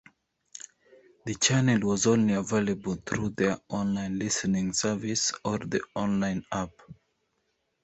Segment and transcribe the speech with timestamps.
[1.27, 6.71] The channel was only available through their online listening service or the online app.